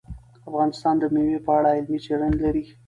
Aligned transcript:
افغانستان 0.49 0.95
د 0.99 1.03
مېوې 1.13 1.37
په 1.45 1.51
اړه 1.57 1.69
علمي 1.77 1.99
څېړنې 2.05 2.37
لري. 2.43 2.63